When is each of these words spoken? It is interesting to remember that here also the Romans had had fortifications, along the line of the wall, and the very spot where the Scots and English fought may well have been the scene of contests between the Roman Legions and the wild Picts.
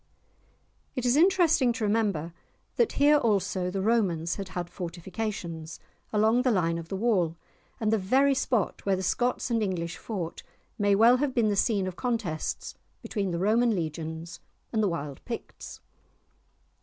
It 0.95 1.05
is 1.05 1.15
interesting 1.15 1.71
to 1.73 1.83
remember 1.83 2.33
that 2.77 2.93
here 2.93 3.17
also 3.17 3.69
the 3.69 3.83
Romans 3.83 4.37
had 4.37 4.49
had 4.57 4.67
fortifications, 4.67 5.79
along 6.11 6.41
the 6.41 6.49
line 6.49 6.79
of 6.79 6.89
the 6.89 6.95
wall, 6.95 7.37
and 7.79 7.93
the 7.93 7.99
very 7.99 8.33
spot 8.33 8.83
where 8.83 8.95
the 8.95 9.03
Scots 9.03 9.51
and 9.51 9.61
English 9.61 9.97
fought 9.97 10.41
may 10.79 10.95
well 10.95 11.17
have 11.17 11.35
been 11.35 11.49
the 11.49 11.55
scene 11.55 11.85
of 11.85 11.97
contests 11.97 12.73
between 13.03 13.29
the 13.29 13.37
Roman 13.37 13.75
Legions 13.75 14.39
and 14.73 14.81
the 14.81 14.89
wild 14.89 15.23
Picts. 15.23 15.81